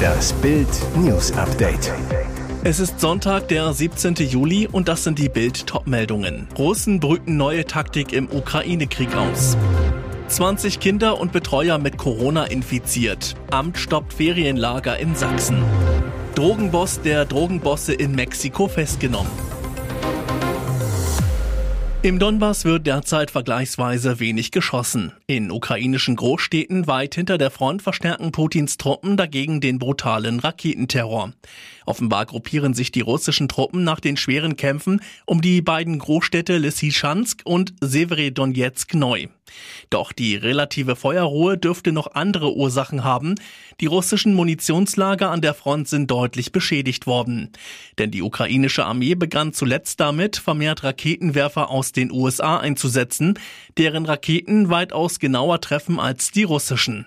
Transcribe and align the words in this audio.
Das 0.00 0.32
Bild 0.34 0.68
News 0.96 1.32
Update. 1.32 1.92
Es 2.62 2.78
ist 2.78 3.00
Sonntag, 3.00 3.48
der 3.48 3.72
17. 3.72 4.14
Juli 4.14 4.68
und 4.70 4.88
das 4.88 5.04
sind 5.04 5.18
die 5.18 5.28
Bild 5.28 5.66
Topmeldungen. 5.66 6.48
Russen 6.58 7.00
brüten 7.00 7.36
neue 7.36 7.64
Taktik 7.64 8.12
im 8.12 8.28
Ukraine-Krieg 8.30 9.14
aus. 9.16 9.56
20 10.28 10.78
Kinder 10.78 11.18
und 11.18 11.32
Betreuer 11.32 11.78
mit 11.78 11.96
Corona 11.96 12.44
infiziert. 12.44 13.34
Amt 13.50 13.78
stoppt 13.78 14.12
Ferienlager 14.12 14.98
in 14.98 15.14
Sachsen. 15.14 15.62
Drogenboss 16.34 17.00
der 17.00 17.24
Drogenbosse 17.24 17.92
in 17.94 18.14
Mexiko 18.14 18.68
festgenommen. 18.68 19.49
Im 22.02 22.18
Donbass 22.18 22.64
wird 22.64 22.86
derzeit 22.86 23.30
vergleichsweise 23.30 24.20
wenig 24.20 24.52
geschossen. 24.52 25.12
In 25.26 25.50
ukrainischen 25.50 26.16
Großstädten 26.16 26.86
weit 26.86 27.14
hinter 27.14 27.36
der 27.36 27.50
Front 27.50 27.82
verstärken 27.82 28.32
Putins 28.32 28.78
Truppen 28.78 29.18
dagegen 29.18 29.60
den 29.60 29.78
brutalen 29.78 30.40
Raketenterror. 30.40 31.34
Offenbar 31.84 32.24
gruppieren 32.24 32.72
sich 32.72 32.90
die 32.90 33.02
russischen 33.02 33.48
Truppen 33.48 33.84
nach 33.84 34.00
den 34.00 34.16
schweren 34.16 34.56
Kämpfen 34.56 35.02
um 35.26 35.42
die 35.42 35.60
beiden 35.60 35.98
Großstädte 35.98 36.56
Lysychansk 36.56 37.42
und 37.44 37.74
Severodonetsk 37.82 38.94
neu. 38.94 39.26
Doch 39.90 40.12
die 40.12 40.36
relative 40.36 40.96
Feuerruhe 40.96 41.58
dürfte 41.58 41.92
noch 41.92 42.14
andere 42.14 42.54
Ursachen 42.54 43.02
haben. 43.02 43.34
Die 43.80 43.86
russischen 43.86 44.34
Munitionslager 44.34 45.30
an 45.30 45.40
der 45.40 45.54
Front 45.54 45.88
sind 45.88 46.10
deutlich 46.10 46.52
beschädigt 46.52 47.06
worden. 47.06 47.50
Denn 47.98 48.10
die 48.10 48.22
ukrainische 48.22 48.84
Armee 48.84 49.14
begann 49.16 49.52
zuletzt 49.52 49.98
damit, 49.98 50.36
vermehrt 50.36 50.84
Raketenwerfer 50.84 51.70
aus 51.70 51.89
den 51.92 52.10
USA 52.12 52.58
einzusetzen, 52.58 53.38
deren 53.78 54.06
Raketen 54.06 54.70
weitaus 54.70 55.18
genauer 55.18 55.60
treffen 55.60 56.00
als 56.00 56.30
die 56.30 56.44
russischen. 56.44 57.06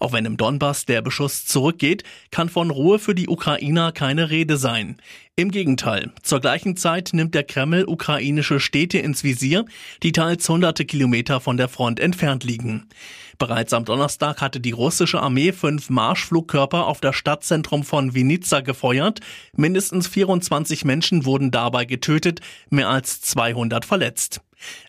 Auch 0.00 0.12
wenn 0.12 0.24
im 0.24 0.36
Donbass 0.36 0.84
der 0.84 1.02
Beschuss 1.02 1.46
zurückgeht, 1.46 2.04
kann 2.30 2.48
von 2.48 2.70
Ruhe 2.70 2.98
für 2.98 3.14
die 3.14 3.28
Ukrainer 3.28 3.92
keine 3.92 4.30
Rede 4.30 4.56
sein. 4.56 4.96
Im 5.34 5.50
Gegenteil, 5.50 6.12
zur 6.22 6.40
gleichen 6.40 6.76
Zeit 6.76 7.10
nimmt 7.12 7.34
der 7.34 7.44
Kreml 7.44 7.84
ukrainische 7.86 8.60
Städte 8.60 8.98
ins 8.98 9.24
Visier, 9.24 9.64
die 10.02 10.12
teils 10.12 10.48
hunderte 10.48 10.84
Kilometer 10.84 11.40
von 11.40 11.56
der 11.56 11.68
Front 11.68 12.00
entfernt 12.00 12.44
liegen. 12.44 12.88
Bereits 13.38 13.72
am 13.72 13.84
Donnerstag 13.84 14.40
hatte 14.40 14.60
die 14.60 14.72
russische 14.72 15.20
Armee 15.20 15.52
fünf 15.52 15.90
Marschflugkörper 15.90 16.86
auf 16.86 17.00
das 17.00 17.16
Stadtzentrum 17.16 17.82
von 17.82 18.14
Vinica 18.14 18.60
gefeuert. 18.60 19.20
Mindestens 19.56 20.06
24 20.06 20.84
Menschen 20.84 21.24
wurden 21.24 21.50
dabei 21.50 21.84
getötet, 21.84 22.40
mehr 22.70 22.88
als 22.88 23.20
200 23.22 23.84
verletzt. 23.84 24.42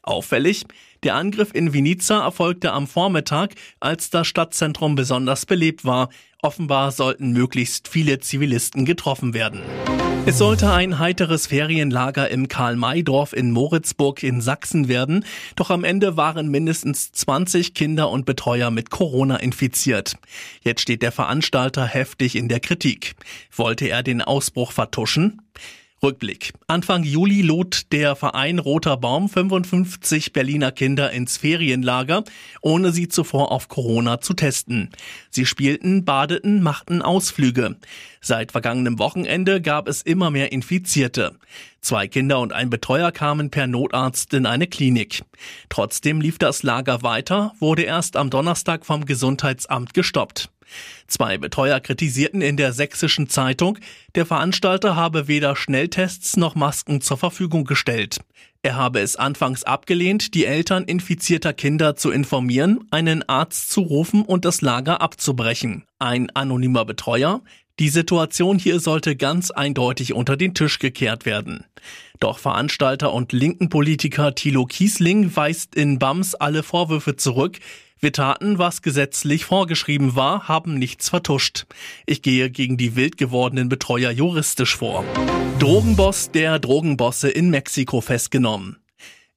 Auffällig, 0.03 0.65
der 1.03 1.15
Angriff 1.15 1.51
in 1.53 1.73
Vinica 1.73 2.23
erfolgte 2.23 2.71
am 2.71 2.87
Vormittag, 2.87 3.55
als 3.79 4.09
das 4.09 4.27
Stadtzentrum 4.27 4.95
besonders 4.95 5.45
belebt 5.45 5.85
war. 5.85 6.09
Offenbar 6.41 6.91
sollten 6.91 7.31
möglichst 7.31 7.87
viele 7.87 8.19
Zivilisten 8.19 8.85
getroffen 8.85 9.33
werden. 9.33 9.61
Es 10.25 10.37
sollte 10.37 10.71
ein 10.71 10.99
heiteres 10.99 11.47
Ferienlager 11.47 12.29
im 12.29 12.47
Karl-May-Dorf 12.47 13.33
in 13.33 13.51
Moritzburg 13.51 14.23
in 14.23 14.39
Sachsen 14.39 14.87
werden, 14.87 15.25
doch 15.57 15.69
am 15.69 15.83
Ende 15.83 16.15
waren 16.15 16.47
mindestens 16.47 17.11
20 17.11 17.73
Kinder 17.73 18.09
und 18.09 18.25
Betreuer 18.25 18.71
mit 18.71 18.89
Corona 18.89 19.35
infiziert. 19.35 20.15
Jetzt 20.61 20.79
steht 20.79 21.01
der 21.01 21.11
Veranstalter 21.11 21.85
heftig 21.85 22.37
in 22.37 22.47
der 22.47 22.61
Kritik. 22.61 23.15
Wollte 23.53 23.89
er 23.89 24.01
den 24.01 24.21
Ausbruch 24.21 24.71
vertuschen? 24.71 25.41
Rückblick. 26.03 26.53
Anfang 26.67 27.03
Juli 27.03 27.41
lud 27.41 27.91
der 27.93 28.15
Verein 28.15 28.59
Roter 28.59 28.97
Baum 28.97 29.29
55 29.29 30.33
Berliner 30.33 30.71
Kinder 30.71 31.11
ins 31.11 31.37
Ferienlager, 31.37 32.23
ohne 32.61 32.91
sie 32.91 33.07
zuvor 33.07 33.51
auf 33.51 33.69
Corona 33.69 34.19
zu 34.19 34.33
testen. 34.33 34.89
Sie 35.29 35.45
spielten, 35.45 36.05
badeten, 36.05 36.61
machten 36.61 37.01
Ausflüge. 37.01 37.77
Seit 38.21 38.51
vergangenem 38.51 38.99
Wochenende 38.99 39.61
gab 39.61 39.87
es 39.87 40.01
immer 40.01 40.29
mehr 40.29 40.51
Infizierte. 40.51 41.35
Zwei 41.81 42.07
Kinder 42.07 42.39
und 42.39 42.53
ein 42.53 42.69
Betreuer 42.69 43.11
kamen 43.11 43.49
per 43.49 43.67
Notarzt 43.67 44.33
in 44.33 44.45
eine 44.45 44.67
Klinik. 44.67 45.23
Trotzdem 45.67 46.21
lief 46.21 46.37
das 46.37 46.63
Lager 46.63 47.03
weiter, 47.03 47.53
wurde 47.59 47.81
erst 47.81 48.15
am 48.15 48.29
Donnerstag 48.29 48.85
vom 48.85 49.05
Gesundheitsamt 49.05 49.93
gestoppt. 49.93 50.52
Zwei 51.07 51.37
Betreuer 51.37 51.79
kritisierten 51.79 52.41
in 52.41 52.57
der 52.57 52.73
sächsischen 52.73 53.29
Zeitung, 53.29 53.77
der 54.15 54.25
Veranstalter 54.25 54.95
habe 54.95 55.27
weder 55.27 55.55
Schnelltests 55.55 56.37
noch 56.37 56.55
Masken 56.55 57.01
zur 57.01 57.17
Verfügung 57.17 57.65
gestellt. 57.65 58.19
Er 58.61 58.75
habe 58.75 59.01
es 59.01 59.17
anfangs 59.17 59.63
abgelehnt, 59.63 60.33
die 60.33 60.45
Eltern 60.45 60.85
infizierter 60.85 61.51
Kinder 61.51 61.97
zu 61.97 62.11
informieren, 62.11 62.87
einen 62.91 63.27
Arzt 63.27 63.71
zu 63.71 63.81
rufen 63.81 64.23
und 64.23 64.45
das 64.45 64.61
Lager 64.61 65.01
abzubrechen. 65.01 65.83
Ein 65.99 66.29
anonymer 66.33 66.85
Betreuer, 66.85 67.41
die 67.79 67.89
Situation 67.89 68.59
hier 68.59 68.79
sollte 68.79 69.15
ganz 69.15 69.49
eindeutig 69.49 70.13
unter 70.13 70.37
den 70.37 70.53
Tisch 70.53 70.79
gekehrt 70.79 71.25
werden. 71.25 71.65
Doch 72.19 72.37
Veranstalter 72.37 73.11
und 73.11 73.33
linken 73.33 73.67
Politiker 73.69 74.35
Thilo 74.35 74.65
Kiesling 74.65 75.35
weist 75.35 75.75
in 75.75 75.97
BAMS 75.99 76.35
alle 76.35 76.63
Vorwürfe 76.63 77.15
zurück, 77.15 77.59
wir 78.03 78.11
taten, 78.11 78.59
was 78.59 78.81
gesetzlich 78.81 79.45
vorgeschrieben 79.45 80.15
war, 80.15 80.47
haben 80.47 80.75
nichts 80.77 81.09
vertuscht. 81.09 81.65
Ich 82.05 82.21
gehe 82.21 82.49
gegen 82.49 82.77
die 82.77 82.95
wild 82.95 83.17
gewordenen 83.17 83.69
Betreuer 83.69 84.11
juristisch 84.11 84.75
vor. 84.75 85.05
Drogenboss 85.59 86.29
der 86.31 86.59
Drogenbosse 86.59 87.29
in 87.29 87.49
Mexiko 87.49 88.01
festgenommen. 88.01 88.77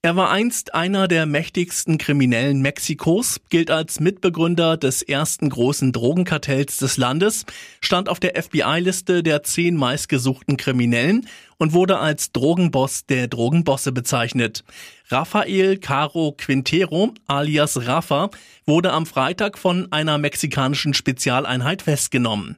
Er 0.03 0.15
war 0.15 0.31
einst 0.31 0.75
einer 0.75 1.09
der 1.09 1.27
mächtigsten 1.27 1.99
Kriminellen 1.99 2.61
Mexikos, 2.61 3.41
gilt 3.49 3.73
als 3.73 3.99
Mitbegründer 3.99 4.77
des 4.77 5.03
ersten 5.03 5.49
großen 5.49 5.91
Drogenkartells 5.91 6.77
des 6.77 6.97
Landes, 6.97 7.45
stand 7.81 8.09
auf 8.09 8.21
der 8.21 8.41
FBI-Liste 8.41 9.25
der 9.25 9.43
zehn 9.43 9.75
meistgesuchten 9.75 10.57
Kriminellen 10.57 11.27
und 11.59 11.73
wurde 11.73 11.99
als 11.99 12.33
Drogenboss 12.33 13.07
der 13.07 13.29
Drogenbosse 13.29 13.93
bezeichnet. 13.93 14.65
Rafael 15.09 15.79
Caro 15.79 16.35
Quintero 16.37 17.15
alias 17.27 17.87
Rafa 17.87 18.31
wurde 18.67 18.93
am 18.93 19.07
Freitag 19.07 19.59
von 19.59 19.91
einer 19.93 20.19
mexikanischen 20.19 20.95
Spezialeinheit 20.95 21.83
festgenommen. 21.83 22.57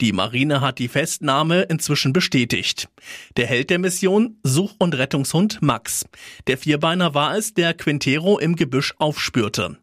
Die 0.00 0.12
Marine 0.12 0.60
hat 0.60 0.78
die 0.78 0.88
Festnahme 0.88 1.62
inzwischen 1.62 2.12
bestätigt. 2.12 2.88
Der 3.36 3.46
Held 3.46 3.70
der 3.70 3.78
Mission, 3.78 4.38
Such- 4.42 4.76
und 4.78 4.96
Rettungshund 4.96 5.60
Max. 5.60 6.06
Der 6.46 6.58
Vierbeiner 6.58 7.14
war 7.14 7.36
es, 7.36 7.54
der 7.54 7.74
Quintero 7.74 8.38
im 8.38 8.56
Gebüsch 8.56 8.94
aufspürte. 8.98 9.76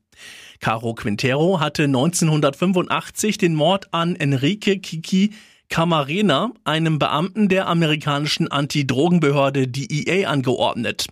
Caro 0.59 0.95
Quintero 0.95 1.59
hatte 1.59 1.84
1985 1.84 3.38
den 3.38 3.53
Mord 3.53 3.94
an 3.94 4.16
Enrique 4.16 4.79
Kiki 4.79 5.34
Camarena, 5.69 6.51
einem 6.63 6.97
Beamten 6.97 7.50
der 7.50 7.67
amerikanischen 7.67 8.50
Anti-Drogenbehörde 8.50 9.67
DEA 9.67 10.29
angeordnet. 10.29 11.07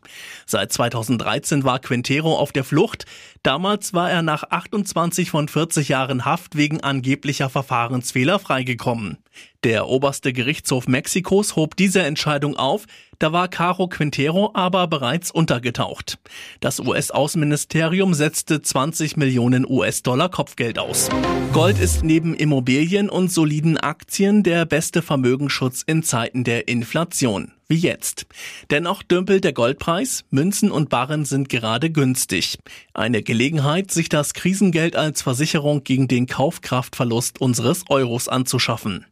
Seit 0.45 0.71
2013 0.71 1.63
war 1.63 1.79
Quintero 1.79 2.37
auf 2.37 2.51
der 2.51 2.63
Flucht. 2.63 3.05
Damals 3.43 3.93
war 3.93 4.09
er 4.09 4.21
nach 4.21 4.43
28 4.43 5.29
von 5.29 5.47
40 5.47 5.89
Jahren 5.89 6.25
Haft 6.25 6.55
wegen 6.55 6.81
angeblicher 6.81 7.49
Verfahrensfehler 7.49 8.39
freigekommen. 8.39 9.17
Der 9.63 9.87
oberste 9.87 10.31
Gerichtshof 10.31 10.87
Mexikos 10.87 11.55
hob 11.55 11.75
diese 11.75 12.03
Entscheidung 12.03 12.55
auf, 12.55 12.85
da 13.17 13.31
war 13.31 13.47
Caro 13.47 13.87
Quintero 13.87 14.51
aber 14.53 14.87
bereits 14.87 15.31
untergetaucht. 15.31 16.19
Das 16.59 16.79
US-Außenministerium 16.79 18.13
setzte 18.13 18.61
20 18.61 19.17
Millionen 19.17 19.65
US-Dollar 19.67 20.29
Kopfgeld 20.29 20.77
aus. 20.77 21.09
Gold 21.53 21.79
ist 21.79 22.03
neben 22.03 22.35
Immobilien 22.35 23.09
und 23.09 23.31
soliden 23.31 23.77
Aktien 23.77 24.43
der 24.43 24.65
beste 24.65 25.01
Vermögensschutz 25.01 25.81
in 25.81 26.03
Zeiten 26.03 26.43
der 26.43 26.67
Inflation 26.67 27.54
wie 27.67 27.77
jetzt. 27.77 28.25
Dennoch 28.69 29.03
dümpelt 29.03 29.43
der 29.43 29.53
Goldpreis, 29.53 30.25
Münzen 30.29 30.71
und 30.71 30.89
Barren 30.89 31.25
sind 31.25 31.49
gerade 31.49 31.89
günstig. 31.89 32.57
Eine 32.93 33.23
Gelegenheit, 33.23 33.91
sich 33.91 34.09
das 34.09 34.33
Krisengeld 34.33 34.95
als 34.95 35.21
Versicherung 35.21 35.83
gegen 35.83 36.07
den 36.07 36.27
Kaufkraftverlust 36.27 37.41
unseres 37.41 37.85
Euros 37.89 38.27
anzuschaffen. 38.27 39.05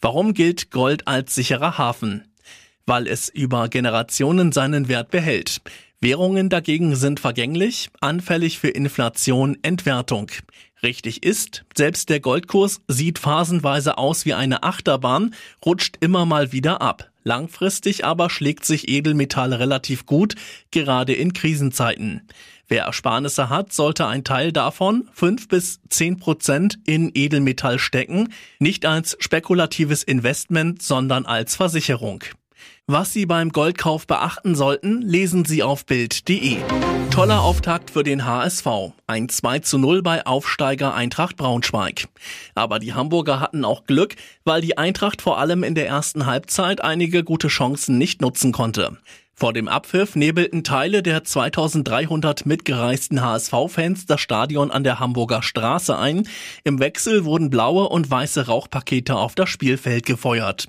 Warum 0.00 0.34
gilt 0.34 0.70
Gold 0.70 1.06
als 1.06 1.34
sicherer 1.34 1.78
Hafen? 1.78 2.24
Weil 2.86 3.06
es 3.06 3.28
über 3.28 3.68
Generationen 3.68 4.52
seinen 4.52 4.88
Wert 4.88 5.10
behält. 5.10 5.62
Währungen 6.00 6.50
dagegen 6.50 6.96
sind 6.96 7.20
vergänglich, 7.20 7.88
anfällig 8.00 8.58
für 8.58 8.68
Inflation, 8.68 9.56
Entwertung. 9.62 10.30
Richtig 10.82 11.22
ist, 11.22 11.64
selbst 11.74 12.10
der 12.10 12.20
Goldkurs 12.20 12.82
sieht 12.88 13.18
phasenweise 13.18 13.96
aus 13.96 14.26
wie 14.26 14.34
eine 14.34 14.64
Achterbahn, 14.64 15.34
rutscht 15.64 15.96
immer 16.00 16.26
mal 16.26 16.52
wieder 16.52 16.82
ab. 16.82 17.10
Langfristig 17.24 18.04
aber 18.04 18.28
schlägt 18.28 18.66
sich 18.66 18.88
Edelmetall 18.88 19.54
relativ 19.54 20.04
gut, 20.04 20.34
gerade 20.70 21.14
in 21.14 21.32
Krisenzeiten. 21.32 22.28
Wer 22.68 22.84
Ersparnisse 22.84 23.48
hat, 23.48 23.72
sollte 23.72 24.06
ein 24.06 24.24
Teil 24.24 24.52
davon, 24.52 25.08
fünf 25.12 25.48
bis 25.48 25.80
zehn 25.88 26.18
Prozent, 26.18 26.78
in 26.86 27.10
Edelmetall 27.14 27.78
stecken, 27.78 28.32
nicht 28.58 28.86
als 28.86 29.16
spekulatives 29.20 30.02
Investment, 30.02 30.82
sondern 30.82 31.26
als 31.26 31.56
Versicherung. 31.56 32.24
Was 32.86 33.12
Sie 33.12 33.26
beim 33.26 33.50
Goldkauf 33.50 34.06
beachten 34.06 34.54
sollten, 34.54 35.00
lesen 35.00 35.44
Sie 35.44 35.62
auf 35.62 35.86
Bild.de. 35.86 36.58
Toller 37.10 37.42
Auftakt 37.42 37.90
für 37.90 38.02
den 38.02 38.24
HSV. 38.24 38.66
Ein 39.06 39.28
2 39.28 39.60
zu 39.60 39.78
0 39.78 40.02
bei 40.02 40.26
Aufsteiger 40.26 40.94
Eintracht 40.94 41.36
Braunschweig. 41.36 42.08
Aber 42.54 42.80
die 42.80 42.92
Hamburger 42.92 43.38
hatten 43.40 43.64
auch 43.64 43.84
Glück, 43.86 44.16
weil 44.44 44.60
die 44.60 44.76
Eintracht 44.76 45.22
vor 45.22 45.38
allem 45.38 45.62
in 45.62 45.74
der 45.74 45.86
ersten 45.86 46.26
Halbzeit 46.26 46.82
einige 46.82 47.22
gute 47.22 47.48
Chancen 47.48 47.98
nicht 47.98 48.20
nutzen 48.20 48.50
konnte. 48.50 48.98
Vor 49.36 49.52
dem 49.52 49.66
Abpfiff 49.66 50.14
nebelten 50.14 50.62
Teile 50.62 51.02
der 51.02 51.24
2300 51.24 52.46
mitgereisten 52.46 53.20
HSV-Fans 53.20 54.06
das 54.06 54.20
Stadion 54.20 54.70
an 54.70 54.84
der 54.84 55.00
Hamburger 55.00 55.42
Straße 55.42 55.98
ein. 55.98 56.28
Im 56.62 56.78
Wechsel 56.78 57.24
wurden 57.24 57.50
blaue 57.50 57.88
und 57.88 58.08
weiße 58.08 58.46
Rauchpakete 58.46 59.16
auf 59.16 59.34
das 59.34 59.50
Spielfeld 59.50 60.06
gefeuert. 60.06 60.68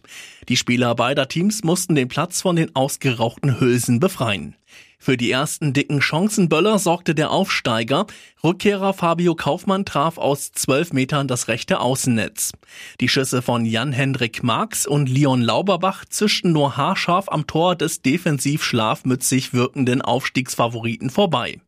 Die 0.49 0.57
Spieler 0.57 0.95
beider 0.95 1.27
Teams 1.27 1.63
mussten 1.63 1.93
den 1.93 2.07
Platz 2.07 2.41
von 2.41 2.55
den 2.55 2.75
ausgerauchten 2.75 3.59
Hülsen 3.59 3.99
befreien. 3.99 4.55
Für 4.99 5.17
die 5.17 5.31
ersten 5.31 5.73
dicken 5.73 6.01
Chancenböller 6.01 6.79
sorgte 6.79 7.15
der 7.15 7.31
Aufsteiger. 7.31 8.07
Rückkehrer 8.43 8.93
Fabio 8.93 9.35
Kaufmann 9.35 9.85
traf 9.85 10.17
aus 10.17 10.51
zwölf 10.51 10.93
Metern 10.93 11.27
das 11.27 11.47
rechte 11.47 11.79
Außennetz. 11.79 12.53
Die 13.01 13.09
Schüsse 13.09 13.41
von 13.41 13.65
Jan-Hendrik 13.65 14.43
Marx 14.43 14.87
und 14.87 15.09
Leon 15.09 15.41
Lauberbach 15.41 16.05
zischten 16.05 16.51
nur 16.51 16.77
haarscharf 16.77 17.29
am 17.29 17.47
Tor 17.47 17.75
des 17.75 18.01
defensiv 18.01 18.63
schlafmützig 18.63 19.53
wirkenden 19.53 20.01
Aufstiegsfavoriten 20.01 21.09
vorbei. 21.09 21.59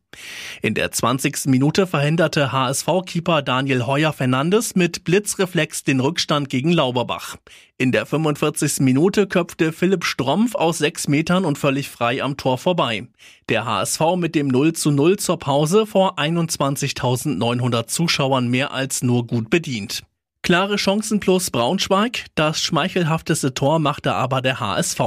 In 0.61 0.73
der 0.73 0.91
20. 0.91 1.45
Minute 1.45 1.87
verhinderte 1.87 2.51
HSV-Keeper 2.51 3.41
Daniel 3.41 3.85
Heuer 3.85 4.13
Fernandes 4.13 4.75
mit 4.75 5.03
Blitzreflex 5.03 5.83
den 5.83 5.99
Rückstand 5.99 6.49
gegen 6.49 6.71
Lauberbach. 6.71 7.37
In 7.77 7.91
der 7.91 8.05
45. 8.05 8.79
Minute 8.79 9.27
köpfte 9.27 9.71
Philipp 9.71 10.03
Strompf 10.03 10.55
aus 10.55 10.79
sechs 10.79 11.07
Metern 11.07 11.45
und 11.45 11.57
völlig 11.57 11.89
frei 11.89 12.23
am 12.23 12.37
Tor 12.37 12.57
vorbei. 12.57 13.07
Der 13.49 13.65
HSV 13.65 14.01
mit 14.17 14.35
dem 14.35 14.47
0 14.47 14.73
zu 14.73 14.91
0 14.91 15.17
zur 15.17 15.37
Pause 15.39 15.85
vor 15.85 16.17
21.900 16.17 17.87
Zuschauern 17.87 18.47
mehr 18.47 18.71
als 18.71 19.03
nur 19.03 19.27
gut 19.27 19.49
bedient. 19.49 20.03
Klare 20.47 20.77
Chancen 20.77 21.19
plus 21.19 21.51
Braunschweig. 21.51 22.27
Das 22.35 22.61
schmeichelhafteste 22.61 23.53
Tor 23.53 23.79
machte 23.79 24.13
aber 24.13 24.41
der 24.41 24.61
HSV. 24.61 25.01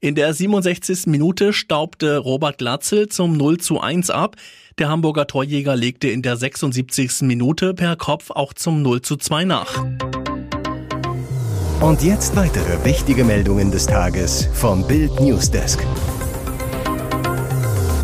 In 0.00 0.14
der 0.14 0.32
67. 0.32 1.06
Minute 1.06 1.52
staubte 1.52 2.16
Robert 2.16 2.56
Glatzel 2.56 3.06
zum 3.10 3.36
0 3.36 3.58
zu 3.58 3.78
1 3.78 4.08
ab. 4.08 4.36
Der 4.78 4.88
Hamburger 4.88 5.26
Torjäger 5.26 5.76
legte 5.76 6.08
in 6.08 6.22
der 6.22 6.38
76. 6.38 7.20
Minute 7.20 7.74
per 7.74 7.94
Kopf 7.96 8.30
auch 8.30 8.54
zum 8.54 8.80
0 8.80 9.02
zu 9.02 9.18
2 9.18 9.44
nach. 9.44 9.84
Und 11.82 12.02
jetzt 12.02 12.34
weitere 12.34 12.82
wichtige 12.82 13.24
Meldungen 13.24 13.70
des 13.70 13.84
Tages 13.86 14.48
vom 14.54 14.86
Bild 14.86 15.20
Newsdesk. 15.20 15.84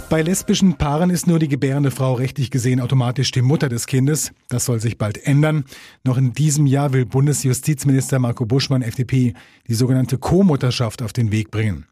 Bei 0.08 0.22
lesbischen 0.22 0.74
Paaren 0.74 1.10
ist 1.10 1.26
nur 1.26 1.40
die 1.40 1.48
gebärende 1.48 1.90
Frau 1.90 2.14
rechtlich 2.14 2.52
gesehen 2.52 2.80
automatisch 2.80 3.32
die 3.32 3.42
Mutter 3.42 3.68
des 3.68 3.88
Kindes. 3.88 4.30
Das 4.48 4.64
soll 4.64 4.78
sich 4.78 4.98
bald 4.98 5.26
ändern. 5.26 5.64
Noch 6.04 6.16
in 6.16 6.32
diesem 6.32 6.66
Jahr 6.66 6.92
will 6.92 7.04
Bundesjustizminister 7.04 8.20
Marco 8.20 8.46
Buschmann, 8.46 8.82
FDP, 8.82 9.34
die 9.66 9.74
sogenannte 9.74 10.16
Co-Mutterschaft 10.16 11.02
auf 11.02 11.12
den 11.12 11.32
Weg 11.32 11.50
bringen. 11.50 11.86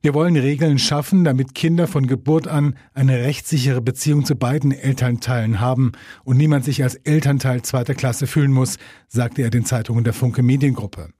Wir 0.00 0.12
wollen 0.12 0.36
Regeln 0.36 0.80
schaffen, 0.80 1.22
damit 1.22 1.54
Kinder 1.54 1.86
von 1.86 2.08
Geburt 2.08 2.48
an 2.48 2.76
eine 2.94 3.18
rechtssichere 3.22 3.80
Beziehung 3.80 4.24
zu 4.24 4.34
beiden 4.34 4.72
Elternteilen 4.72 5.60
haben 5.60 5.92
und 6.24 6.38
niemand 6.38 6.64
sich 6.64 6.82
als 6.82 6.96
Elternteil 6.96 7.62
zweiter 7.62 7.94
Klasse 7.94 8.26
fühlen 8.26 8.52
muss, 8.52 8.78
sagte 9.06 9.42
er 9.42 9.50
den 9.50 9.64
Zeitungen 9.64 10.02
der 10.02 10.14
Funke 10.14 10.42
Mediengruppe. 10.42 11.10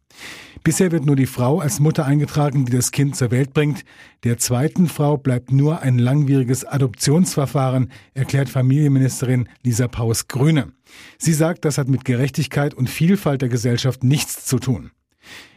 Bisher 0.65 0.93
wird 0.93 1.05
nur 1.05 1.17
die 1.17 1.27
Frau 1.27 1.59
als 1.59 1.81
Mutter 1.81 2.05
eingetragen, 2.07 2.65
die 2.67 2.73
das 2.73 2.93
Kind 2.93 3.17
zur 3.17 3.33
Welt 3.33 3.53
bringt. 3.53 3.85
Der 4.23 4.39
zweiten 4.39 4.87
Frau 4.87 5.17
bleibt 5.17 5.51
nur 5.51 5.81
ein 5.81 5.99
langwieriges 5.99 6.65
Adoptionsverfahren, 6.65 7.91
erklärt 8.15 8.49
Familienministerin 8.49 9.49
Lisa 9.65 9.89
Paus-Grüne. 9.89 10.73
Sie 11.19 11.33
sagt, 11.33 11.65
das 11.65 11.79
hat 11.79 11.89
mit 11.89 12.05
Gerechtigkeit 12.05 12.75
und 12.75 12.89
Vielfalt 12.89 13.43
der 13.43 13.49
Gesellschaft 13.49 14.05
nichts 14.05 14.47
zu 14.47 14.61
tun. 14.61 14.93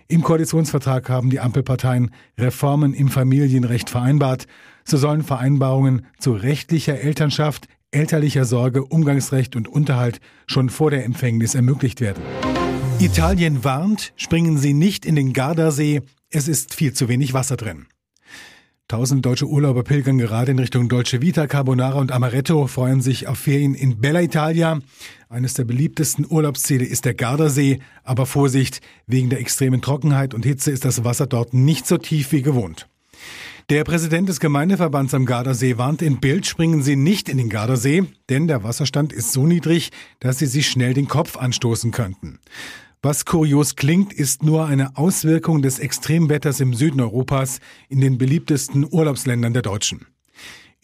Im 0.07 0.23
Koalitionsvertrag 0.23 1.07
haben 1.09 1.29
die 1.29 1.39
Ampelparteien 1.39 2.11
Reformen 2.39 2.95
im 2.95 3.09
Familienrecht 3.09 3.91
vereinbart. 3.91 4.47
So 4.85 4.97
sollen 4.97 5.23
Vereinbarungen 5.23 6.07
zu 6.19 6.33
rechtlicher 6.33 6.99
Elternschaft, 6.99 7.67
elterlicher 7.91 8.45
Sorge, 8.45 8.83
Umgangsrecht 8.83 9.55
und 9.55 9.67
Unterhalt 9.67 10.19
schon 10.47 10.69
vor 10.69 10.89
der 10.89 11.05
Empfängnis 11.05 11.53
ermöglicht 11.53 12.01
werden. 12.01 12.23
Italien 12.99 13.63
warnt, 13.63 14.13
springen 14.15 14.57
Sie 14.57 14.73
nicht 14.73 15.05
in 15.05 15.15
den 15.15 15.33
Gardasee, 15.33 16.01
es 16.29 16.47
ist 16.47 16.73
viel 16.73 16.93
zu 16.93 17.07
wenig 17.09 17.33
Wasser 17.33 17.57
drin. 17.57 17.87
Tausend 18.87 19.25
deutsche 19.25 19.47
Urlauber 19.47 19.83
pilgern 19.83 20.17
gerade 20.17 20.51
in 20.51 20.59
Richtung 20.59 20.87
Dolce 20.89 21.21
Vita, 21.21 21.47
Carbonara 21.47 21.99
und 21.99 22.11
Amaretto, 22.11 22.67
freuen 22.67 23.01
sich 23.01 23.27
auf 23.27 23.39
Ferien 23.39 23.73
in 23.73 23.99
Bella 23.99 24.21
Italia. 24.21 24.79
Eines 25.27 25.55
der 25.55 25.65
beliebtesten 25.65 26.25
Urlaubsziele 26.29 26.85
ist 26.85 27.05
der 27.05 27.15
Gardasee, 27.15 27.79
aber 28.03 28.25
Vorsicht, 28.25 28.81
wegen 29.07 29.29
der 29.29 29.39
extremen 29.39 29.81
Trockenheit 29.81 30.33
und 30.33 30.45
Hitze 30.45 30.71
ist 30.71 30.85
das 30.85 31.03
Wasser 31.03 31.27
dort 31.27 31.53
nicht 31.53 31.87
so 31.87 31.97
tief 31.97 32.31
wie 32.31 32.43
gewohnt. 32.43 32.87
Der 33.71 33.83
Präsident 33.83 34.29
des 34.29 34.39
Gemeindeverbands 34.39 35.15
am 35.15 35.25
Gardasee 35.25 35.79
warnt 35.79 36.03
in 36.03 36.19
Bild, 36.19 36.45
springen 36.45 36.83
Sie 36.83 36.95
nicht 36.95 37.29
in 37.29 37.39
den 37.39 37.49
Gardasee, 37.49 38.03
denn 38.29 38.47
der 38.47 38.63
Wasserstand 38.63 39.11
ist 39.11 39.31
so 39.31 39.47
niedrig, 39.47 39.89
dass 40.19 40.37
Sie 40.37 40.45
sich 40.45 40.69
schnell 40.69 40.93
den 40.93 41.07
Kopf 41.07 41.35
anstoßen 41.35 41.89
könnten. 41.89 42.37
Was 43.01 43.25
kurios 43.25 43.75
klingt, 43.75 44.13
ist 44.13 44.43
nur 44.43 44.67
eine 44.67 44.97
Auswirkung 44.97 45.63
des 45.63 45.79
Extremwetters 45.79 46.59
im 46.59 46.75
Süden 46.75 47.01
Europas 47.01 47.59
in 47.89 48.01
den 48.01 48.19
beliebtesten 48.19 48.85
Urlaubsländern 48.87 49.53
der 49.53 49.63
Deutschen. 49.63 50.05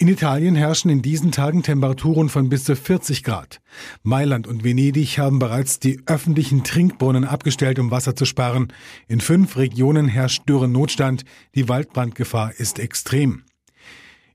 In 0.01 0.07
Italien 0.07 0.55
herrschen 0.55 0.89
in 0.89 1.03
diesen 1.03 1.31
Tagen 1.31 1.61
Temperaturen 1.61 2.27
von 2.27 2.49
bis 2.49 2.63
zu 2.63 2.75
40 2.75 3.21
Grad. 3.21 3.61
Mailand 4.01 4.47
und 4.47 4.63
Venedig 4.63 5.19
haben 5.19 5.37
bereits 5.37 5.77
die 5.77 6.01
öffentlichen 6.07 6.63
Trinkbrunnen 6.63 7.23
abgestellt, 7.23 7.77
um 7.77 7.91
Wasser 7.91 8.15
zu 8.15 8.25
sparen. 8.25 8.73
In 9.07 9.21
fünf 9.21 9.57
Regionen 9.57 10.07
herrscht 10.07 10.49
Dürrenotstand. 10.49 11.23
Die 11.53 11.69
Waldbrandgefahr 11.69 12.51
ist 12.57 12.79
extrem. 12.79 13.43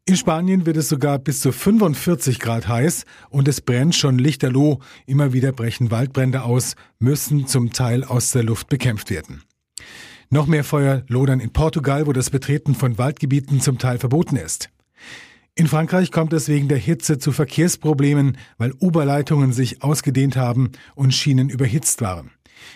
In 0.05 0.15
Spanien 0.15 0.67
wird 0.67 0.77
es 0.77 0.89
sogar 0.89 1.19
bis 1.19 1.41
zu 1.41 1.51
45 1.51 2.39
Grad 2.39 2.69
heiß 2.69 3.05
und 3.31 3.49
es 3.49 3.61
brennt 3.61 3.97
schon 3.97 4.21
lichterloh. 4.21 4.79
Immer 5.05 5.33
wieder 5.33 5.51
brechen 5.51 5.91
Waldbrände 5.91 6.45
aus, 6.45 6.77
müssen 7.01 7.49
zum 7.49 7.73
Teil 7.73 8.05
aus 8.05 8.31
der 8.31 8.45
Luft 8.45 8.69
bekämpft 8.69 9.11
werden. 9.11 9.43
Noch 10.31 10.47
mehr 10.47 10.63
Feuer 10.63 11.03
lodern 11.09 11.41
in 11.41 11.53
Portugal, 11.53 12.07
wo 12.07 12.13
das 12.13 12.31
Betreten 12.31 12.77
von 12.77 12.99
Waldgebieten 12.99 13.61
zum 13.61 13.79
Teil 13.79 13.99
verboten 13.99 14.37
ist. 14.37 14.71
In 15.59 15.69
Frankreich 15.69 16.13
kommt 16.13 16.35
es 16.35 16.49
wegen 16.49 16.69
der 16.69 16.77
Hitze 16.77 17.17
zu 17.17 17.33
Verkehrsproblemen, 17.33 18.37
weil 18.59 18.75
Oberleitungen 18.79 19.55
sich 19.55 19.83
ausgedehnt 19.83 20.37
haben 20.37 20.73
und 20.95 21.15
Schienen 21.15 21.49
überhitzt 21.49 22.03
waren. 22.03 22.31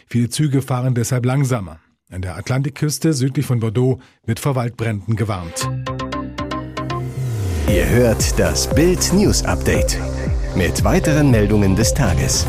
Viele 0.07 0.31
Züge 0.31 0.63
fahren 0.63 0.95
deshalb 0.95 1.27
langsamer. 1.27 1.79
An 2.11 2.23
der 2.23 2.39
Atlantikküste 2.39 3.13
südlich 3.13 3.45
von 3.45 3.61
Bordeaux 3.61 4.01
wird 4.25 4.41
vor 4.41 4.55
Waldbränden 4.55 5.15
gewarnt. 5.15 5.69
Ihr 7.69 7.87
hört 7.87 8.39
das 8.39 8.75
Bild 8.75 9.13
News 9.13 9.45
Update 9.45 9.99
mit 10.57 10.83
weiteren 10.83 11.31
Meldungen 11.31 11.77
des 11.77 11.93
Tages. 11.93 12.47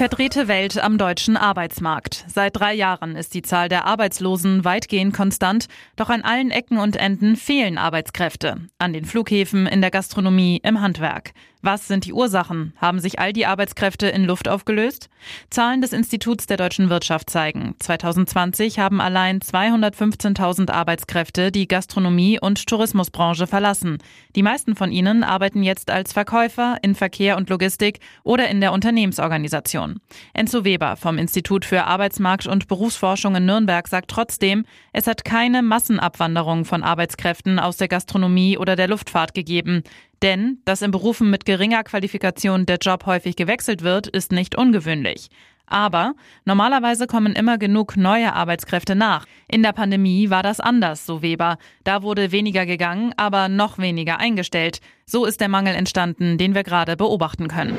Verdrehte 0.00 0.48
Welt 0.48 0.82
am 0.82 0.96
deutschen 0.96 1.36
Arbeitsmarkt. 1.36 2.24
Seit 2.26 2.56
drei 2.56 2.72
Jahren 2.72 3.16
ist 3.16 3.34
die 3.34 3.42
Zahl 3.42 3.68
der 3.68 3.84
Arbeitslosen 3.84 4.64
weitgehend 4.64 5.12
konstant, 5.12 5.66
doch 5.96 6.08
an 6.08 6.22
allen 6.22 6.50
Ecken 6.50 6.78
und 6.78 6.96
Enden 6.96 7.36
fehlen 7.36 7.76
Arbeitskräfte. 7.76 8.56
An 8.78 8.94
den 8.94 9.04
Flughäfen, 9.04 9.66
in 9.66 9.82
der 9.82 9.90
Gastronomie, 9.90 10.58
im 10.62 10.80
Handwerk. 10.80 11.34
Was 11.62 11.86
sind 11.86 12.06
die 12.06 12.14
Ursachen? 12.14 12.72
Haben 12.78 13.00
sich 13.00 13.18
all 13.18 13.34
die 13.34 13.44
Arbeitskräfte 13.44 14.06
in 14.06 14.24
Luft 14.24 14.48
aufgelöst? 14.48 15.10
Zahlen 15.50 15.82
des 15.82 15.92
Instituts 15.92 16.46
der 16.46 16.56
deutschen 16.56 16.88
Wirtschaft 16.88 17.28
zeigen, 17.28 17.74
2020 17.78 18.78
haben 18.78 19.02
allein 19.02 19.40
215.000 19.40 20.70
Arbeitskräfte 20.70 21.52
die 21.52 21.68
Gastronomie- 21.68 22.40
und 22.40 22.66
Tourismusbranche 22.66 23.46
verlassen. 23.46 23.98
Die 24.36 24.42
meisten 24.42 24.74
von 24.74 24.90
ihnen 24.90 25.22
arbeiten 25.22 25.62
jetzt 25.62 25.90
als 25.90 26.14
Verkäufer 26.14 26.78
in 26.80 26.94
Verkehr 26.94 27.36
und 27.36 27.50
Logistik 27.50 28.00
oder 28.22 28.48
in 28.48 28.62
der 28.62 28.72
Unternehmensorganisation. 28.72 29.89
Enzo 30.34 30.64
Weber 30.64 30.96
vom 30.96 31.18
Institut 31.18 31.64
für 31.64 31.84
Arbeitsmarkt 31.84 32.46
und 32.46 32.68
Berufsforschung 32.68 33.34
in 33.36 33.46
Nürnberg 33.46 33.88
sagt 33.88 34.10
trotzdem, 34.10 34.64
es 34.92 35.06
hat 35.06 35.24
keine 35.24 35.62
Massenabwanderung 35.62 36.64
von 36.64 36.82
Arbeitskräften 36.82 37.58
aus 37.58 37.76
der 37.76 37.88
Gastronomie 37.88 38.58
oder 38.58 38.76
der 38.76 38.88
Luftfahrt 38.88 39.34
gegeben. 39.34 39.82
Denn, 40.22 40.58
dass 40.64 40.82
in 40.82 40.90
Berufen 40.90 41.30
mit 41.30 41.44
geringer 41.44 41.82
Qualifikation 41.82 42.66
der 42.66 42.78
Job 42.78 43.06
häufig 43.06 43.36
gewechselt 43.36 43.82
wird, 43.82 44.06
ist 44.06 44.32
nicht 44.32 44.56
ungewöhnlich. 44.56 45.30
Aber 45.70 46.14
normalerweise 46.44 47.06
kommen 47.06 47.32
immer 47.34 47.56
genug 47.56 47.96
neue 47.96 48.34
Arbeitskräfte 48.34 48.96
nach. 48.96 49.24
In 49.48 49.62
der 49.62 49.72
Pandemie 49.72 50.28
war 50.28 50.42
das 50.42 50.58
anders, 50.58 51.06
so 51.06 51.22
Weber. 51.22 51.58
Da 51.84 52.02
wurde 52.02 52.32
weniger 52.32 52.66
gegangen, 52.66 53.14
aber 53.16 53.48
noch 53.48 53.78
weniger 53.78 54.18
eingestellt. 54.18 54.80
So 55.06 55.24
ist 55.24 55.40
der 55.40 55.48
Mangel 55.48 55.74
entstanden, 55.74 56.38
den 56.38 56.54
wir 56.54 56.64
gerade 56.64 56.96
beobachten 56.96 57.46
können. 57.46 57.76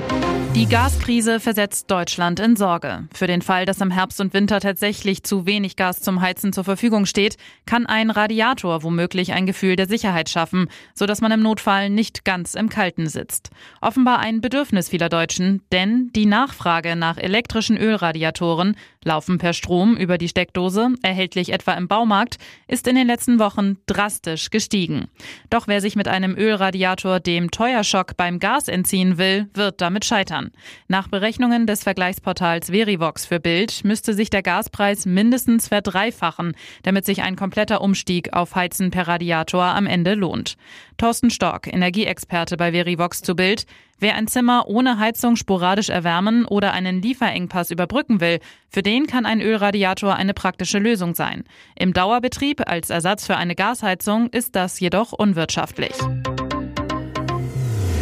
Die 0.53 0.67
Gaskrise 0.67 1.39
versetzt 1.39 1.89
Deutschland 1.89 2.41
in 2.41 2.57
Sorge. 2.57 3.07
Für 3.13 3.25
den 3.25 3.41
Fall, 3.41 3.65
dass 3.65 3.79
im 3.79 3.89
Herbst 3.89 4.19
und 4.19 4.33
Winter 4.33 4.59
tatsächlich 4.59 5.23
zu 5.23 5.45
wenig 5.45 5.77
Gas 5.77 6.01
zum 6.01 6.19
Heizen 6.19 6.51
zur 6.51 6.65
Verfügung 6.65 7.05
steht, 7.05 7.37
kann 7.65 7.85
ein 7.85 8.09
Radiator 8.09 8.83
womöglich 8.83 9.31
ein 9.31 9.45
Gefühl 9.45 9.77
der 9.77 9.87
Sicherheit 9.87 10.27
schaffen, 10.27 10.67
so 10.93 11.05
dass 11.05 11.21
man 11.21 11.31
im 11.31 11.41
Notfall 11.41 11.89
nicht 11.89 12.25
ganz 12.25 12.53
im 12.53 12.67
Kalten 12.67 13.07
sitzt. 13.07 13.49
Offenbar 13.79 14.19
ein 14.19 14.41
Bedürfnis 14.41 14.89
vieler 14.89 15.07
Deutschen, 15.07 15.61
denn 15.71 16.09
die 16.17 16.25
Nachfrage 16.25 16.97
nach 16.97 17.17
elektrischen 17.17 17.77
Ölradiatoren 17.77 18.75
laufen 19.03 19.37
per 19.37 19.53
Strom 19.53 19.95
über 19.97 20.17
die 20.17 20.27
Steckdose, 20.27 20.89
erhältlich 21.01 21.51
etwa 21.51 21.73
im 21.73 21.87
Baumarkt, 21.87 22.37
ist 22.67 22.87
in 22.87 22.95
den 22.95 23.07
letzten 23.07 23.39
Wochen 23.39 23.77
drastisch 23.85 24.49
gestiegen. 24.49 25.07
Doch 25.49 25.67
wer 25.67 25.81
sich 25.81 25.95
mit 25.95 26.07
einem 26.07 26.35
Ölradiator 26.35 27.19
dem 27.19 27.51
Teuerschock 27.51 28.15
beim 28.17 28.39
Gas 28.39 28.67
entziehen 28.67 29.17
will, 29.17 29.49
wird 29.53 29.81
damit 29.81 30.05
scheitern. 30.05 30.51
Nach 30.87 31.07
Berechnungen 31.07 31.67
des 31.67 31.83
Vergleichsportals 31.83 32.69
Verivox 32.69 33.25
für 33.25 33.39
Bild 33.39 33.83
müsste 33.83 34.13
sich 34.13 34.29
der 34.29 34.43
Gaspreis 34.43 35.05
mindestens 35.05 35.67
verdreifachen, 35.67 36.55
damit 36.83 37.05
sich 37.05 37.21
ein 37.21 37.35
kompletter 37.35 37.81
Umstieg 37.81 38.33
auf 38.33 38.55
Heizen 38.55 38.91
per 38.91 39.07
Radiator 39.07 39.65
am 39.65 39.87
Ende 39.87 40.13
lohnt. 40.13 40.57
Thorsten 41.01 41.31
Stork, 41.31 41.65
Energieexperte 41.65 42.57
bei 42.57 42.73
Verivox 42.73 43.23
zu 43.23 43.35
Bild. 43.35 43.65
Wer 43.97 44.13
ein 44.13 44.27
Zimmer 44.27 44.67
ohne 44.67 44.99
Heizung 44.99 45.35
sporadisch 45.35 45.89
erwärmen 45.89 46.45
oder 46.45 46.73
einen 46.73 47.01
Lieferengpass 47.01 47.71
überbrücken 47.71 48.21
will, 48.21 48.39
für 48.69 48.83
den 48.83 49.07
kann 49.07 49.25
ein 49.25 49.41
Ölradiator 49.41 50.15
eine 50.15 50.35
praktische 50.35 50.77
Lösung 50.77 51.15
sein. 51.15 51.43
Im 51.75 51.93
Dauerbetrieb 51.93 52.69
als 52.69 52.91
Ersatz 52.91 53.25
für 53.25 53.35
eine 53.35 53.55
Gasheizung 53.55 54.29
ist 54.29 54.55
das 54.55 54.79
jedoch 54.79 55.11
unwirtschaftlich. 55.11 55.95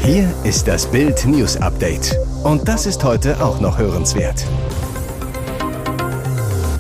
Hier 0.03 0.29
ist 0.43 0.67
das 0.67 0.91
Bild 0.91 1.25
News 1.25 1.55
Update. 1.55 2.13
Und 2.43 2.67
das 2.67 2.85
ist 2.85 3.01
heute 3.05 3.41
auch 3.41 3.61
noch 3.61 3.77
hörenswert. 3.77 4.45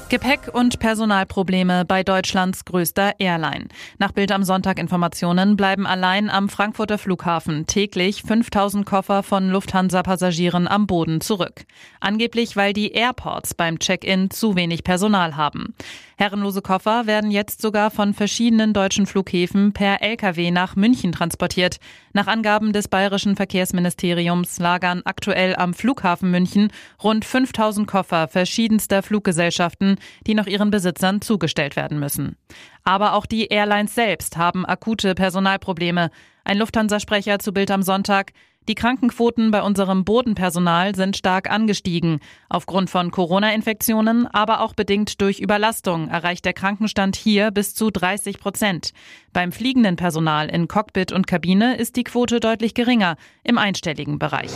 Gepäck- 0.09 0.49
und 0.49 0.79
Personalprobleme 0.79 1.85
bei 1.85 2.01
Deutschlands 2.01 2.65
größter 2.65 3.19
Airline. 3.19 3.67
Nach 3.99 4.11
Bild 4.11 4.31
am 4.31 4.43
Sonntag 4.43 4.79
Informationen 4.79 5.55
bleiben 5.55 5.85
allein 5.85 6.31
am 6.31 6.49
Frankfurter 6.49 6.97
Flughafen 6.97 7.67
täglich 7.67 8.23
5000 8.23 8.87
Koffer 8.87 9.21
von 9.21 9.51
Lufthansa-Passagieren 9.51 10.67
am 10.67 10.87
Boden 10.87 11.21
zurück. 11.21 11.63
Angeblich, 11.99 12.55
weil 12.55 12.73
die 12.73 12.93
Airports 12.93 13.53
beim 13.53 13.77
Check-in 13.77 14.31
zu 14.31 14.55
wenig 14.55 14.83
Personal 14.83 15.35
haben. 15.35 15.75
Herrenlose 16.17 16.61
Koffer 16.61 17.05
werden 17.05 17.31
jetzt 17.31 17.61
sogar 17.61 17.91
von 17.91 18.13
verschiedenen 18.13 18.73
deutschen 18.73 19.05
Flughäfen 19.05 19.71
per 19.71 20.01
Lkw 20.01 20.51
nach 20.51 20.75
München 20.75 21.13
transportiert. 21.13 21.77
Nach 22.11 22.27
Angaben 22.27 22.73
des 22.73 22.89
bayerischen 22.89 23.37
Verkehrsministeriums 23.37 24.59
lagern 24.59 25.01
aktuell 25.05 25.55
am 25.55 25.73
Flughafen 25.73 26.29
München 26.29 26.73
rund 27.01 27.23
5000 27.23 27.87
Koffer 27.87 28.27
verschiedenster 28.27 29.01
Fluggesellschaften, 29.01 29.95
die 30.27 30.33
noch 30.33 30.47
ihren 30.47 30.71
Besitzern 30.71 31.21
zugestellt 31.21 31.75
werden 31.75 31.99
müssen. 31.99 32.37
Aber 32.83 33.13
auch 33.13 33.25
die 33.25 33.47
Airlines 33.47 33.95
selbst 33.95 34.37
haben 34.37 34.65
akute 34.65 35.15
Personalprobleme. 35.15 36.11
Ein 36.43 36.57
Lufthansa-Sprecher 36.57 37.39
zu 37.39 37.53
Bild 37.53 37.71
am 37.71 37.83
Sonntag. 37.83 38.33
Die 38.69 38.75
Krankenquoten 38.75 39.49
bei 39.49 39.63
unserem 39.63 40.05
Bodenpersonal 40.05 40.93
sind 40.93 41.17
stark 41.17 41.49
angestiegen. 41.49 42.19
Aufgrund 42.49 42.91
von 42.91 43.09
Corona-Infektionen, 43.09 44.27
aber 44.27 44.61
auch 44.61 44.75
bedingt 44.75 45.21
durch 45.21 45.39
Überlastung 45.39 46.07
erreicht 46.07 46.45
der 46.45 46.53
Krankenstand 46.53 47.15
hier 47.15 47.49
bis 47.49 47.73
zu 47.73 47.89
30 47.89 48.39
Prozent. 48.39 48.91
Beim 49.33 49.51
fliegenden 49.51 49.95
Personal 49.95 50.49
in 50.49 50.67
Cockpit 50.67 51.11
und 51.11 51.25
Kabine 51.25 51.77
ist 51.77 51.95
die 51.95 52.03
Quote 52.03 52.39
deutlich 52.39 52.75
geringer, 52.75 53.15
im 53.43 53.57
einstelligen 53.57 54.19
Bereich. 54.19 54.51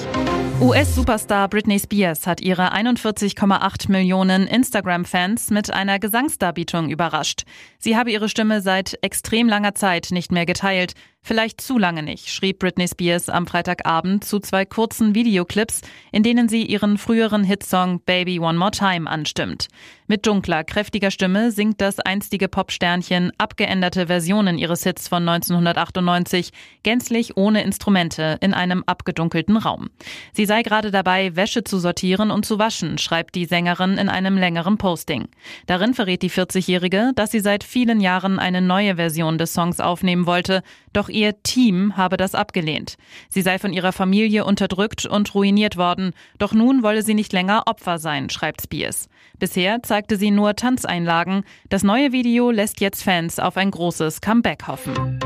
US-Superstar 0.61 1.49
Britney 1.49 1.79
Spears 1.79 2.27
hat 2.27 2.39
ihre 2.39 2.71
41,8 2.71 3.91
Millionen 3.91 4.45
Instagram-Fans 4.45 5.49
mit 5.49 5.73
einer 5.73 5.97
Gesangsdarbietung 5.97 6.89
überrascht. 6.89 7.43
Sie 7.79 7.97
habe 7.97 8.11
ihre 8.11 8.29
Stimme 8.29 8.61
seit 8.61 8.97
extrem 9.01 9.49
langer 9.49 9.73
Zeit 9.73 10.09
nicht 10.11 10.31
mehr 10.31 10.45
geteilt. 10.45 10.93
Vielleicht 11.21 11.61
zu 11.61 11.77
lange 11.77 12.03
nicht, 12.03 12.29
schrieb 12.29 12.59
Britney 12.59 12.87
Spears 12.87 13.29
am 13.29 13.47
Freitagabend 13.47 14.02
zu 14.21 14.39
zwei 14.39 14.65
kurzen 14.65 15.15
Videoclips, 15.15 15.81
in 16.11 16.23
denen 16.23 16.49
sie 16.49 16.63
ihren 16.63 16.97
früheren 16.97 17.43
Hitsong 17.43 18.01
Baby 18.01 18.39
One 18.39 18.57
More 18.57 18.71
Time 18.71 19.09
anstimmt. 19.09 19.67
Mit 20.07 20.27
dunkler, 20.27 20.63
kräftiger 20.63 21.11
Stimme 21.11 21.51
singt 21.51 21.79
das 21.79 21.99
einstige 21.99 22.47
Popsternchen 22.47 23.31
abgeänderte 23.37 24.07
Versionen 24.07 24.57
ihres 24.57 24.83
Hits 24.83 25.07
von 25.07 25.27
1998, 25.27 26.51
gänzlich 26.83 27.37
ohne 27.37 27.63
Instrumente, 27.63 28.37
in 28.41 28.53
einem 28.53 28.83
abgedunkelten 28.85 29.57
Raum. 29.57 29.89
Sie 30.33 30.45
sei 30.45 30.61
gerade 30.61 30.91
dabei, 30.91 31.35
Wäsche 31.35 31.63
zu 31.63 31.79
sortieren 31.79 32.31
und 32.31 32.45
zu 32.45 32.59
waschen, 32.59 32.97
schreibt 32.97 33.35
die 33.35 33.45
Sängerin 33.45 33.97
in 33.97 34.09
einem 34.09 34.37
längeren 34.37 34.77
Posting. 34.77 35.29
Darin 35.65 35.93
verrät 35.93 36.21
die 36.21 36.29
40-Jährige, 36.29 37.11
dass 37.15 37.31
sie 37.31 37.39
seit 37.39 37.63
vielen 37.63 38.01
Jahren 38.01 38.39
eine 38.39 38.61
neue 38.61 38.97
Version 38.97 39.37
des 39.37 39.53
Songs 39.53 39.79
aufnehmen 39.79 40.25
wollte, 40.25 40.63
doch 40.93 41.09
ihr 41.09 41.41
Team 41.43 41.97
habe 41.97 42.17
das 42.17 42.35
abgelehnt. 42.35 42.95
Sie 43.29 43.41
sei 43.41 43.59
von 43.59 43.73
ihrer 43.73 43.91
Familie 43.91 44.45
unterdrückt 44.45 45.05
und 45.05 45.33
ruiniert 45.35 45.77
worden, 45.77 46.13
doch 46.37 46.53
nun 46.53 46.83
wolle 46.83 47.03
sie 47.03 47.13
nicht 47.13 47.33
länger 47.33 47.63
Opfer 47.65 47.99
sein, 47.99 48.29
schreibt 48.29 48.61
Spears. 48.61 49.09
Bisher 49.39 49.83
zeigte 49.83 50.17
sie 50.17 50.31
nur 50.31 50.55
Tanzeinlagen. 50.55 51.43
Das 51.69 51.83
neue 51.83 52.11
Video 52.11 52.51
lässt 52.51 52.79
jetzt 52.79 53.03
Fans 53.03 53.39
auf 53.39 53.57
ein 53.57 53.71
großes 53.71 54.21
Comeback 54.21 54.67
hoffen. 54.67 55.19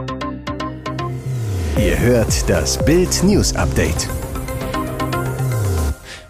Ihr 1.77 1.99
hört 1.99 2.49
das 2.49 2.83
Bild 2.83 3.23
News 3.23 3.55
Update. 3.55 4.09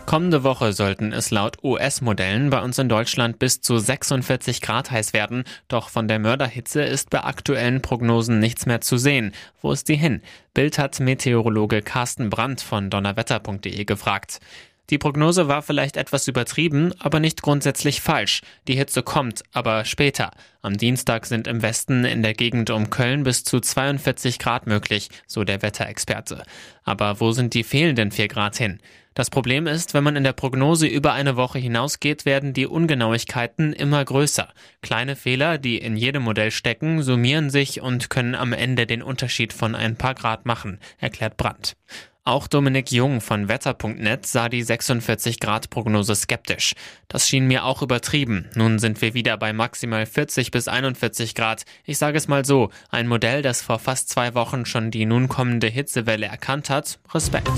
Kommende 0.08 0.46
Woche 0.46 0.72
sollten 0.72 1.12
es 1.12 1.32
laut 1.32 1.62
US-Modellen 1.66 2.50
bei 2.50 2.62
uns 2.62 2.80
in 2.80 2.88
Deutschland 2.88 3.40
bis 3.40 3.60
zu 3.60 3.78
46 3.78 4.62
Grad 4.62 4.90
heiß 4.90 5.12
werden. 5.12 5.44
Doch 5.68 5.90
von 5.90 6.08
der 6.08 6.18
Mörderhitze 6.18 6.82
ist 6.82 7.10
bei 7.10 7.26
aktuellen 7.26 7.82
Prognosen 7.82 8.40
nichts 8.40 8.66
mehr 8.66 8.80
zu 8.80 8.98
sehen. 8.98 9.34
Wo 9.62 9.70
ist 9.74 9.90
die 9.90 9.98
hin? 9.98 10.22
Bild 10.54 10.80
hat 10.80 11.02
Meteorologe 11.02 11.82
Carsten 11.82 12.30
Brandt 12.30 12.62
von 12.62 12.90
donnerwetter.de 12.90 13.84
gefragt. 13.84 14.40
Die 14.90 14.98
Prognose 14.98 15.50
war 15.50 15.62
vielleicht 15.62 15.98
etwas 15.98 16.30
übertrieben, 16.30 16.94
aber 17.00 17.20
nicht 17.20 17.42
grundsätzlich 17.42 18.00
falsch. 18.00 18.42
Die 18.70 18.76
Hitze 18.76 19.04
kommt, 19.04 19.44
aber 19.52 19.84
später. 19.84 20.32
Am 20.62 20.78
Dienstag 20.78 21.26
sind 21.26 21.46
im 21.48 21.62
Westen 21.62 22.06
in 22.06 22.24
der 22.24 22.34
Gegend 22.34 22.70
um 22.70 22.90
Köln 22.90 23.24
bis 23.24 23.44
zu 23.44 23.60
42 23.60 24.40
Grad 24.40 24.66
möglich, 24.66 25.10
so 25.26 25.44
der 25.44 25.62
Wetterexperte. 25.62 26.44
Aber 26.84 27.20
wo 27.20 27.32
sind 27.32 27.54
die 27.54 27.64
fehlenden 27.64 28.12
4 28.12 28.30
Grad 28.30 28.56
hin? 28.56 28.80
Das 29.14 29.30
Problem 29.30 29.66
ist, 29.66 29.94
wenn 29.94 30.04
man 30.04 30.16
in 30.16 30.24
der 30.24 30.34
Prognose 30.34 30.86
über 30.86 31.12
eine 31.12 31.36
Woche 31.36 31.58
hinausgeht, 31.58 32.26
werden 32.26 32.54
die 32.54 32.68
Ungenauigkeiten 32.68 33.74
immer 33.74 34.06
größer. 34.06 34.48
Kleine 34.84 35.16
Fehler, 35.16 35.58
die 35.58 35.80
in 35.80 35.98
jedem 35.98 36.22
Modell 36.22 36.52
stecken, 36.52 37.02
summieren 37.02 37.50
sich 37.50 37.82
und 37.82 38.12
können 38.12 38.36
am 38.36 38.54
Ende 38.54 38.86
den 38.86 39.02
Unterschied 39.02 39.54
von 39.54 39.74
ein 39.74 39.96
paar 39.96 40.14
Grad 40.14 40.46
machen, 40.46 40.80
erklärt 41.00 41.36
Brandt. 41.36 41.76
Auch 42.28 42.50
Dominik 42.50 42.92
Jung 42.92 43.22
von 43.22 43.48
Wetter.net 43.48 44.26
sah 44.26 44.50
die 44.50 44.62
46 44.62 45.40
Grad 45.40 45.70
Prognose 45.70 46.14
skeptisch. 46.14 46.74
Das 47.08 47.30
schien 47.30 47.48
mir 47.48 47.64
auch 47.64 47.82
übertrieben. 47.82 48.50
Nun 48.54 48.80
sind 48.80 49.02
wir 49.02 49.14
wieder 49.14 49.38
bei 49.38 49.54
maximal 49.54 50.06
40 50.06 50.52
bis 50.52 50.68
41 50.68 51.36
Grad. 51.36 51.64
Ich 51.86 51.98
sage 51.98 52.18
es 52.18 52.28
mal 52.28 52.44
so, 52.44 52.70
ein 52.90 53.08
Modell, 53.08 53.44
das 53.44 53.62
vor 53.62 53.80
fast 53.80 54.10
zwei 54.10 54.36
Wochen 54.36 54.66
schon 54.66 54.92
die 54.92 55.06
nun 55.06 55.30
kommende 55.30 55.68
Hitzewelle 55.68 56.26
erkannt 56.26 56.70
hat. 56.70 57.00
Respekt. 57.14 57.50